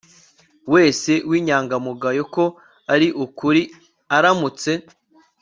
[0.73, 2.43] wese w'inyangamugayo ko
[2.93, 3.61] ari ukuri
[4.17, 4.71] aramutse